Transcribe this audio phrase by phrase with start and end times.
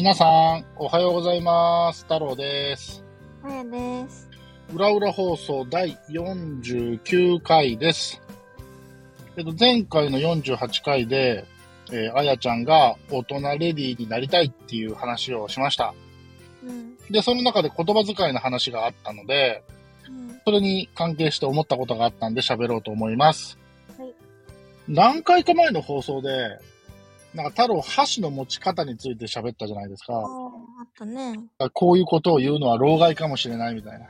[0.00, 2.04] 皆さん、おはようございます。
[2.04, 3.04] 太郎です。
[3.42, 4.30] まやです。
[4.72, 8.18] 裏裏放送第49回です。
[9.36, 11.44] えっと、前回の48回で、
[11.92, 15.92] えーあやちゃんが大人レディーになりたいっていう話をしました。
[16.64, 16.96] うん。
[17.10, 19.62] で、その中で言葉遣いの話があったので、
[20.08, 20.40] うん。
[20.46, 23.58] それに関係して思ったことがあったんで喋ろうと思います。
[23.98, 24.14] はい
[24.88, 26.58] 何回か前の放送で、
[27.34, 30.14] なんか太郎箸の持ち方について喋ったじゃないですか。
[30.14, 30.26] あ
[30.82, 31.38] ったね。
[31.72, 34.06] こういうことを言うのは老害かもしれないみたいな。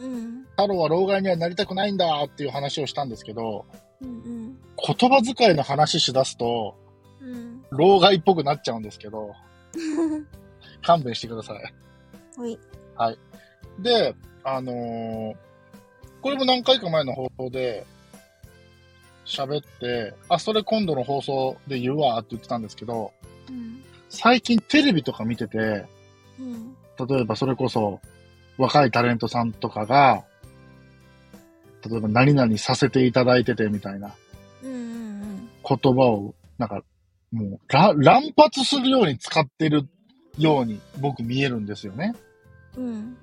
[0.00, 0.44] うん。
[0.50, 3.64] 太郎は老害にはなりたくないんだっていう話をしたんですけど、
[4.00, 6.76] うん言葉遣いの話しだすと、
[7.20, 7.28] うん。
[7.32, 7.64] うん。
[7.70, 9.32] 老害っぽくなっちゃうんですけど、
[10.82, 11.74] 勘弁してください。
[12.36, 12.58] ほい。
[13.78, 15.34] で、あのー
[16.24, 17.84] これも何回か前の放送で
[19.24, 23.12] 喋って、あ、それ今度の放送で言うわって言ってたんですけど、
[23.48, 23.82] うん。
[24.08, 25.86] 最近テレビとか見てて、
[26.38, 26.76] うん。
[27.06, 28.00] 例えばそれこそ
[28.58, 30.24] 若いタレントさんとかが、
[31.88, 34.14] 例えば何々させていただいててみたいな
[34.62, 36.82] うんうん言葉を、なんか、
[37.32, 39.88] もう、ら乱発するように使ってる
[40.38, 42.14] ように僕見えるんですよね。
[42.76, 42.84] うん。
[42.84, 43.16] うん。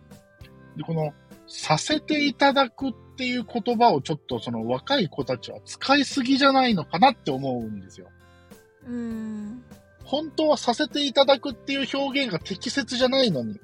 [0.76, 1.14] で、この、
[1.48, 8.08] させていただくっていう言葉をちょっとその若い子たちは使いすぎじゃないのかなって思うんですよ。
[8.88, 9.64] うん。
[10.04, 13.60] 本当はさせていただくっていう表現が適切じゃないのに、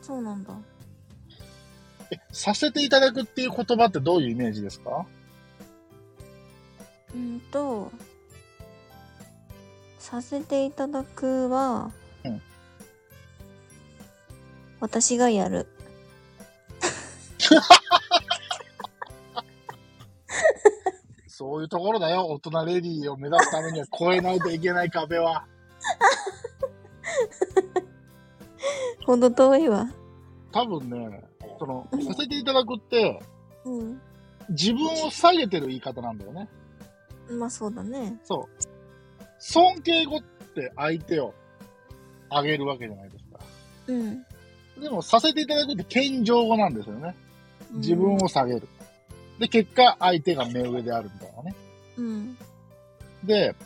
[0.00, 0.54] そうなんだ。
[2.12, 5.04] えさせていただくっていう言葉ってどういうイメージですか？
[7.12, 7.90] うんと、
[9.98, 11.90] させていただくは、
[12.24, 12.40] うん
[14.78, 15.66] 私がやる。
[21.40, 22.26] そういうところだよ。
[22.26, 25.46] 大人レディーを目指すためには超えないといけない壁は。
[29.06, 29.86] ほんと遠いわ。
[30.52, 31.22] 多分ね、
[31.58, 33.22] その、させていただくって、
[33.64, 33.98] うん。
[34.50, 36.46] 自分を下げてる言い方なんだよね。
[37.30, 38.20] まあそうだね。
[38.24, 38.48] そう。
[39.38, 41.32] 尊敬語って相手を
[42.30, 43.40] 上げるわけじゃないですか。
[43.86, 44.26] うん。
[44.78, 47.16] でも、させていただくって謙譲語なんですよね。
[47.72, 48.24] 自分を。
[48.24, 48.68] を下げる。
[49.40, 51.54] で、結果、相手が目上であるみたいなね。
[51.96, 52.38] うん。
[53.24, 53.56] で、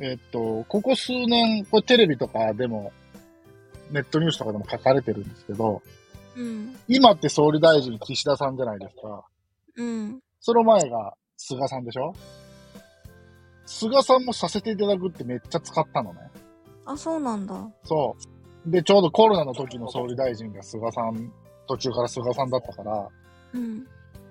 [0.00, 2.92] えっと、ここ数年、これテレビとかでも、
[3.90, 5.82] ネットニュースとかでも書かれてるんですけど、
[6.36, 6.76] うん。
[6.88, 9.24] 今って総理大臣岸田さんじゃないですか。
[9.76, 10.20] うん。
[10.40, 12.14] その前が菅さんでしょ？
[13.66, 16.20] 菅さんもさせていただくってめっちゃ使ったのね。
[16.86, 17.54] あ、そうなんだ。
[17.84, 18.16] そ
[18.66, 18.70] う。
[18.70, 21.32] で、ちょうどコロナの時の総理大臣が菅さん、
[21.68, 23.08] 途中から菅さんだったから、
[23.52, 23.86] うん。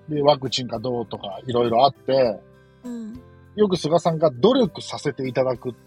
[0.08, 2.40] で、ワクチンかどうとかいろいろあって、
[2.84, 3.20] うん。
[3.56, 5.78] よく菅さんが努力させていただくって。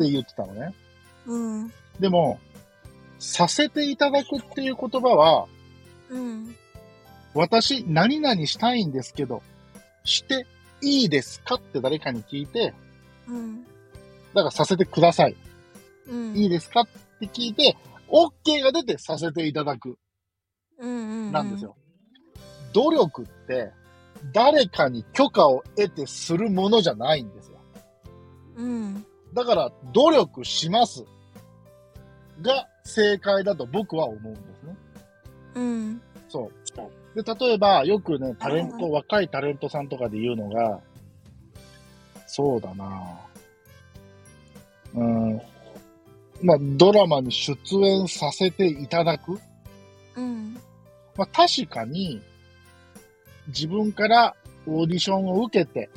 [0.00, 0.74] 言ってたのね。
[1.26, 1.72] うん。
[1.98, 2.38] でも、
[3.18, 5.46] させていただくっていう言葉は、
[6.10, 6.54] うん。
[7.32, 9.42] 私何々したいんですけど、
[10.04, 10.46] して
[10.82, 12.74] いいですかって誰かに聞いて、
[13.26, 13.64] うん。
[14.34, 15.36] だからさせてください。
[16.08, 16.36] うん。
[16.36, 16.86] いいですかっ
[17.18, 17.76] て聞いて、
[18.08, 19.96] OK が出てさせていただく。
[20.78, 21.64] なんです。
[21.64, 21.76] よ。
[22.74, 23.72] 努力って、
[24.32, 27.58] 誰かに許可を得てするものじゃないんですよ。
[28.56, 29.06] うん。
[29.32, 31.04] だから、努力します。
[32.42, 34.76] が正解だと僕は思うんですね。
[35.54, 36.02] うん。
[36.28, 36.64] そう。
[37.14, 40.80] で、例えば、よくね、タレント、若いタレントさんとかで言うのが、
[42.26, 43.20] そうだな
[44.94, 45.40] うん。
[46.42, 49.38] まあ、ドラマに出演させていただく。
[50.16, 50.54] うん。
[51.16, 52.20] まあ、確かに、
[53.48, 54.34] 自分から
[54.66, 55.90] オーディションを受けて、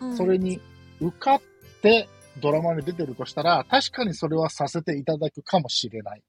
[0.00, 0.16] うん。
[0.16, 0.60] それに
[1.00, 1.42] 受かっ
[1.82, 2.08] て
[2.40, 6.22] ドラマに出てるとしたら、確かにそれはさせていただくかもしれない。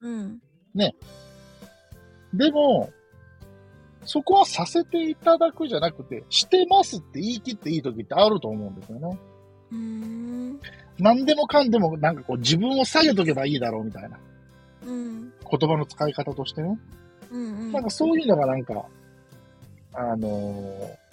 [0.00, 0.40] うん。
[2.34, 2.90] でも、
[4.04, 9.18] そこはさせていただくじゃなくて、してますって言い切っていい時ってあると思うんですよね。
[9.72, 10.60] うーん。
[10.98, 14.18] 何でもかんでもなんかこう自分を下げとけばいいだろうみたいな
[14.86, 15.32] うん。
[15.50, 16.78] 言葉の使い方としてね。
[17.30, 17.42] うん。
[17.42, 17.72] うん。
[17.72, 18.86] なんかそういうのがなんか、
[19.92, 21.10] あのー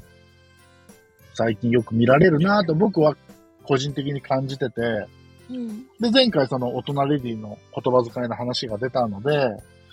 [1.38, 3.16] 最近よく見られるなと僕は
[3.64, 5.08] 個人的に感じてて、
[5.52, 5.84] うん。
[6.00, 9.36] で、前回その大人レディの言葉遣いの話が出たので、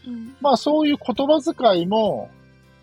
[0.06, 0.36] うん。
[0.40, 2.30] まあそういう言葉遣いも、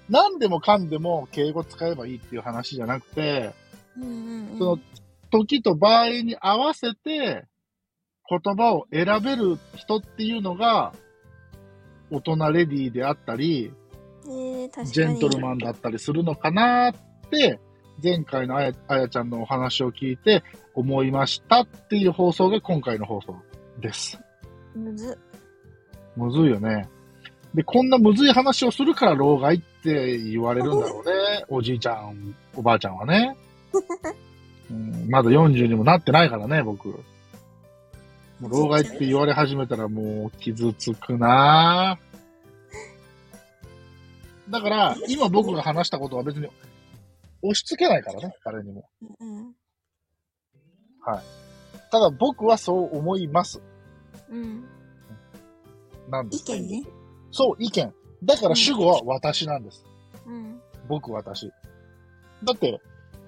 [0.10, 3.52] 何でもかんでも敬語使えばいいっていう話じゃなくて、
[3.98, 4.56] うん。
[4.60, 4.80] その
[5.32, 7.46] 時と場合に合わせて
[8.30, 10.94] 言葉を選べる人っていうのが、
[12.12, 13.72] 大人レディーであったり、
[14.26, 14.88] えー、確かに。
[14.90, 16.94] ジェントルマンだったりするのかなっ
[17.30, 17.60] て、
[18.04, 23.36] 前回のあやあやちゃんのお話を聞いて思いましたっていう放送が今回の放送
[23.80, 24.20] です。
[24.76, 25.18] むず。
[26.16, 26.90] むずいよね。
[27.54, 31.46] で、こんなむずい話をするから老害って言われるんだろうね。
[31.50, 33.36] おじいちゃん、おばあちゃんはね。
[34.72, 36.88] うん、まだ40にもなってないからね、僕。
[38.40, 42.11] もう老害って言われ始めたらもう傷つくなぁ
[44.52, 46.48] だから、今僕が話したことは別に
[47.42, 48.88] 押し付けないからね、誰にも。
[49.20, 49.56] うん。
[51.90, 53.62] ただ僕はそう思います。
[54.30, 54.64] うん。
[56.10, 56.52] なんです。
[56.52, 56.84] 意見ね。
[57.32, 57.94] そう、意見。
[58.24, 59.86] だから主語は私なんです。
[60.28, 60.62] うん。
[60.88, 61.52] 僕、私。
[62.44, 62.82] だって、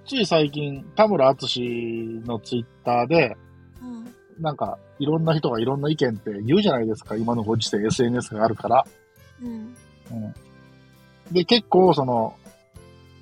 [0.06, 3.38] つい最近、田村敦のツイッターで、
[3.82, 4.44] うん。
[4.44, 7.16] なんか、いろんな人がいろんな意見って言うじゃないですか。
[7.16, 8.86] 今のご時世 SNS があるから。
[9.42, 9.76] うん。
[10.12, 10.34] うん。
[11.32, 12.36] で、結構、その、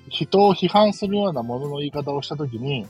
[0.10, 2.86] 人を批判するようなものの言い方をしたときに、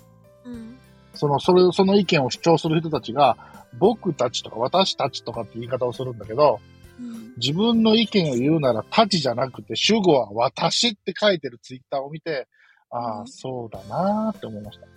[0.45, 0.77] うん。
[1.13, 3.37] その、それ、その意見を主張する人たちが、
[3.77, 6.59] 僕たちとか私たちとかって言い方をするんだけど、
[6.99, 7.33] うん。
[7.37, 12.47] 自分の意見を言うなら、たちじゃなくて、主語は私って書いてるツイッターを見て、
[12.89, 14.87] ああ、うんそうだなーって思いました。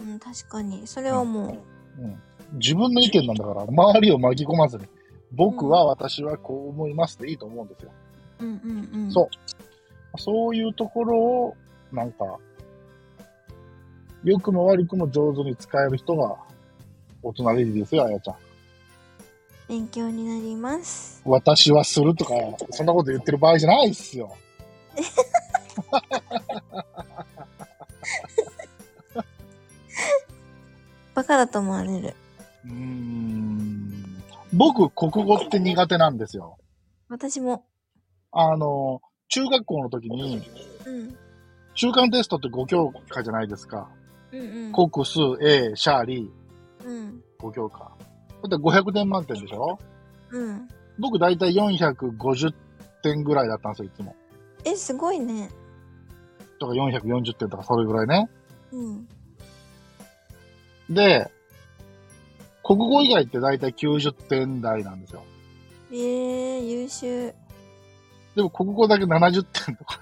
[0.00, 0.86] うん、確かに。
[0.86, 1.58] それはも
[1.98, 2.22] うん。
[2.54, 4.84] 自分の意見なんだから、周りを巻き込まずに、
[5.32, 7.90] 僕は私はこう思いますでいいと思うんですよ。
[7.90, 8.05] う。
[8.40, 9.12] うんうんうん。
[9.12, 9.28] そう
[10.18, 11.56] そういうところを、
[11.92, 12.38] なんか、
[14.24, 16.36] 良くも悪くも上手に使える人が、
[17.22, 18.36] お隣ですよ、あやちゃん。
[19.68, 21.20] 勉強になります。
[21.24, 22.34] 私はするとか、
[22.70, 24.34] そんなこと言ってる場合じゃないっすよ。
[31.14, 32.14] バカだと思われる。
[32.64, 34.22] うーん。
[34.52, 36.58] 僕、国語って苦手なんですよ。
[37.08, 37.64] 私も。
[38.38, 40.42] あの、中学校の時に、
[40.86, 41.16] うん。
[41.74, 43.88] 中間テストって5教科じゃないですか。
[44.32, 44.72] うんうん。
[44.72, 46.30] 国数、英、シャーリ
[46.84, 47.22] うん。
[47.38, 47.78] ー、5教科。
[47.78, 47.86] だ
[48.46, 49.78] って500点満点でしょ？
[50.30, 50.68] うん。
[50.98, 52.52] 僕大体450
[53.02, 54.14] 点ぐらいだったんですよ、いつも。
[54.64, 55.50] え、すごいね。
[56.58, 58.28] とか440点とかそれぐらいね。
[58.72, 59.08] うん。
[60.90, 61.30] で、
[62.64, 65.22] 国語以外って大体90点台なんですよ。
[65.92, 67.32] えー、優秀。
[68.36, 70.00] でも国語だけ70点とか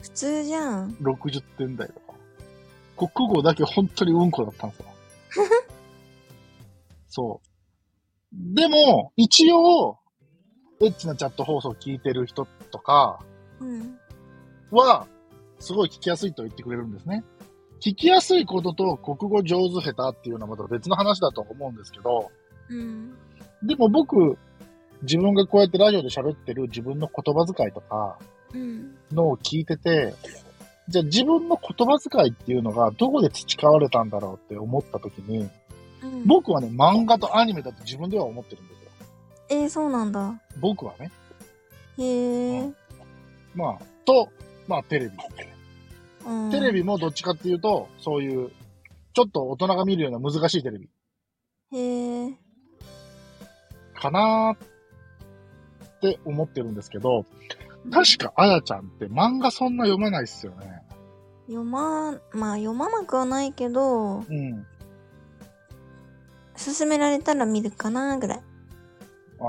[0.00, 0.92] 普通じゃん。
[1.02, 2.14] 60点台とか。
[2.96, 4.86] 国語だけ本当にうんこだったんですよ。
[7.08, 8.54] そう。
[8.54, 9.98] でも、一応、
[10.80, 13.18] エッチなチャット放送聞いてる人とか
[13.60, 13.98] うん。
[14.70, 15.06] は、
[15.58, 17.24] すごい聞きやすいと言ってくれるんですね。
[17.80, 22.30] 聞きやすいことと国語上手下手っていうのはまた別の話だと思うんですけど、
[22.70, 23.14] うん。
[23.62, 24.38] でも僕、
[25.02, 28.18] 自分がこうやってラジオで喋ってる自分の言葉遣いとか
[28.54, 28.96] うん。
[29.12, 30.14] のを聞いてて、
[30.88, 35.48] じゃあ自分の言葉遣いっていうのがどこで培われたんだろうって思った時に、
[36.02, 36.26] うん。
[36.26, 38.90] 僕はね、漫画とアニメだと自分では思ってるんですよ。
[39.48, 40.40] えー、そうなんだ。
[40.60, 41.10] 僕はね。
[41.98, 42.70] へえ。
[43.54, 44.28] まあ、と、
[44.68, 45.12] まあテレビ。
[46.26, 46.50] うん。
[46.50, 48.50] テレビもどっちかっていうと、そういう、
[49.12, 50.88] ちょっと大人が見るような難しいテレビ
[51.72, 52.34] へえ。
[53.94, 54.68] かなーっ
[56.00, 57.24] て思ってるんですけど、
[57.90, 60.82] 確かあやちゃんって漫画そんな読まないっすよね。
[61.46, 64.66] 読ま、まあ読まなくはないけど、うん。
[66.56, 68.40] 勧められたら見るかなぐらい。
[69.40, 69.44] あ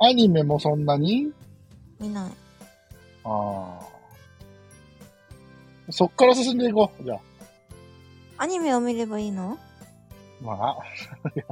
[0.00, 1.32] あ、アニメもそんなに？
[2.00, 2.30] 見ない。
[3.24, 3.86] ああ。
[5.90, 7.04] そっから進んでいこう。
[7.04, 7.20] じゃあ。
[8.38, 9.58] アニメを見ればいいの？
[10.42, 11.44] まあ、 いや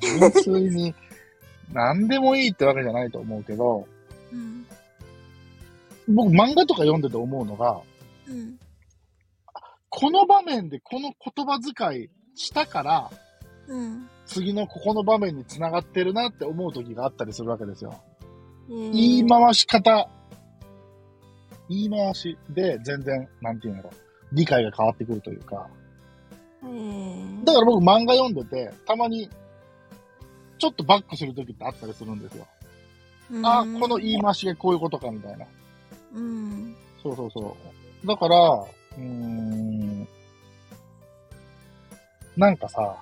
[0.00, 0.94] 純粋に
[1.72, 3.86] 何でもいいってわけじゃないと思うけど、
[4.32, 4.66] うん。
[6.08, 7.80] 僕漫画とか読んでて思うのが、
[8.28, 8.58] うん。
[9.88, 13.10] この場面でこの言葉遣いしたから、
[13.68, 14.08] うん。
[14.26, 18.00] 次のここの場面に繋がってるなって思う時があったりするわけですよ。
[18.68, 20.08] 言言い回し方、
[21.68, 23.92] 言い回しで全然、なんていうんだろう、
[24.32, 25.68] 理解が変わってくるというか。
[27.44, 29.30] だから僕漫画読んでて、たまに、
[30.58, 32.46] ちょっとバックする時ってあったりするんですよ。
[33.42, 35.46] あ、この言い回しがこういうことかみたいな。
[36.14, 36.76] うん。
[37.02, 37.56] そうそうそ
[38.04, 38.06] う。
[38.06, 40.08] だから、うーん、
[42.36, 42.96] なんかさ、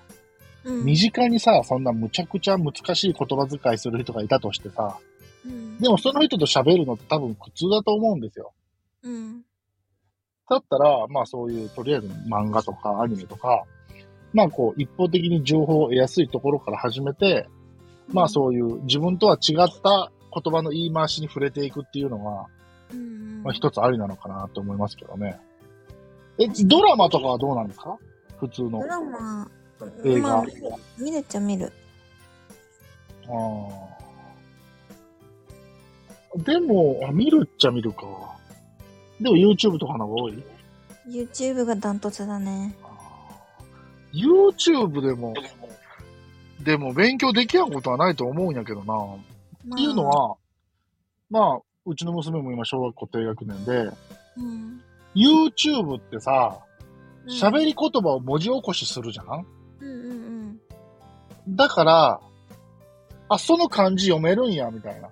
[0.65, 0.85] うん。
[0.85, 4.99] 身近にさ、そんなむちゃくちゃ難しい言葉遣いする人がいたとしてさ、
[5.45, 5.79] うん。
[5.79, 8.53] でもその人と喋るのって多分苦痛だと思うんですよ。
[9.03, 9.43] うん。
[10.49, 13.65] だったら、まあそういう、とりあえず漫画とかアニメとか、
[14.35, 17.49] まあこう、一方的に情報を得やすいところから始めて、
[18.13, 22.47] まあそういう自分とは違った言葉の言い回しに触れていくっていうのは、
[22.93, 22.99] うん。
[22.99, 23.43] うん。
[23.45, 25.41] まあ一つありなのかなと思いますけどね。
[26.39, 27.97] え、ドラマとかはどうなんですか？
[28.41, 28.87] 普通のド。
[28.87, 29.49] ラマ、
[30.05, 30.45] 映画まあ、
[30.99, 31.73] 見るっちゃ見る。
[33.27, 33.31] あ
[36.37, 38.03] でもあ、見るっちゃ見るか。
[39.21, 40.43] でも YouTube とかの方が多い
[41.09, 42.75] ？YouTube がダントツだね。
[44.15, 45.35] YouTube でも、
[46.61, 48.95] でも勉強できやんことはないと思うんやけどな。
[48.95, 49.15] ま
[49.75, 50.37] っていうの、は、
[51.31, 53.91] まあ、うちの娘も今小学校低学年で、
[54.37, 54.81] うん。
[55.15, 56.75] YouTube ってさ、うん
[57.27, 59.47] 喋り言葉を文字起こしするじゃん？
[59.81, 59.91] うんう
[60.51, 60.61] ん
[61.49, 62.21] だから、
[63.31, 65.09] あ、その漢字読めるんや、みたいな。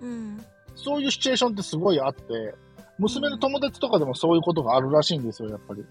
[0.00, 0.08] うん。
[0.08, 0.44] うん。
[0.74, 2.54] そういうシチュエーションってすごいあって、
[2.98, 5.84] 娘の友達とかでもそういうことがあるらしいんですよ、やっぱり。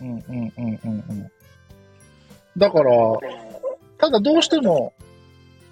[0.00, 0.10] うーん。
[0.10, 1.30] うんうんうんうん。
[2.56, 2.90] だから、
[3.98, 4.92] ただどうしても、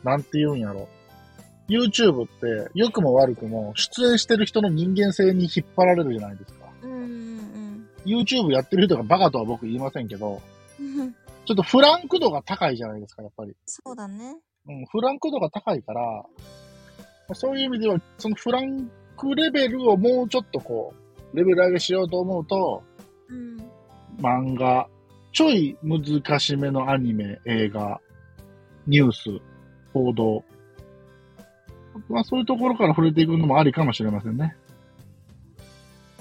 [0.03, 0.89] なんて言うんやろ。
[1.69, 6.67] YouTube って、良くも悪くも、出演してる人の人間性に引っ張られるじゃないですか。
[6.83, 10.43] うんうん YouTube やってる人がバカとは僕言いませんけど、
[10.81, 11.13] うん。
[11.13, 13.55] ちょっとフランク度が高いじゃないですか、やっぱり。
[13.67, 14.37] そうだね。
[14.69, 16.25] うん、フランク度が高いから、
[17.35, 20.95] そういう意味では、そのフランクレベルをもうちょっとこ
[21.33, 22.83] う、レベル上げしようと思うと、
[23.29, 23.72] うん。
[24.21, 24.89] 漫画、
[25.33, 28.01] ちょい難しめのアニメ、映画、
[28.87, 29.31] ニュース、
[29.93, 30.45] 報道。
[32.09, 34.57] まあそういうところから触れていくのもありかもしれませんね。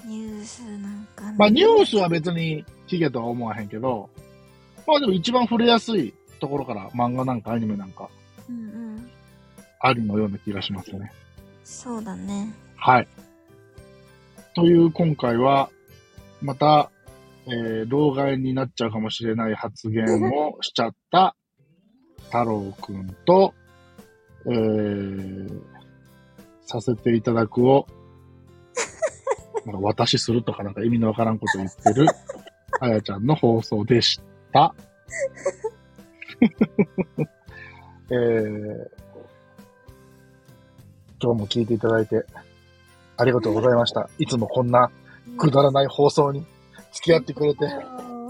[0.05, 4.10] ニュースなんかねまあニュースは別にヒゲとは思わへんけど、
[4.88, 8.10] まあでも一番触れやすいところから漫画なんかアニメなんか
[8.50, 8.60] うんう
[8.98, 9.10] ん。
[9.79, 11.12] ありのような気がしますね。
[11.63, 12.53] そうだね。
[12.75, 13.07] はい。
[14.55, 15.69] という今回は、
[16.41, 16.91] また、
[17.48, 21.36] えー、老害になっちゃうかもしれない発言をしちゃった
[22.25, 23.53] 太郎くんと、
[24.45, 25.62] えー、
[26.65, 27.88] させていただくを、
[29.65, 32.07] なんか私するとかなんか意味のわからんこと言ってる、
[32.79, 34.21] あやちゃんの放送でし
[34.51, 34.74] た。
[38.10, 38.88] えー、
[41.21, 42.25] 今日も聞いていただいて
[43.17, 44.10] ありがとうございました。
[44.17, 44.91] いつもこんな
[45.38, 46.45] くだらない放送に
[47.01, 47.67] 付き合ってくれて、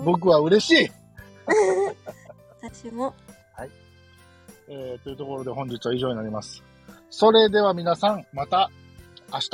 [0.04, 0.92] 僕は嬉しい、
[2.64, 3.14] 私も。
[4.74, 6.64] えーというところで本日は以上になります。
[7.10, 8.72] それでは皆さん、また
[9.34, 9.50] 明日。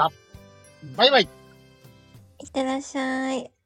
[0.95, 3.56] バイバイいってらっしゃい。